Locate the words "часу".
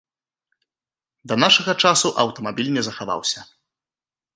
1.85-2.07